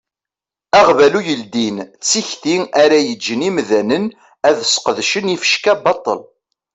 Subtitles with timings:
[0.79, 4.05] Aɣbalu yeldin d tikti ara yeǧǧen imdanen
[4.47, 6.19] ad sqedcen ifecka baṭel.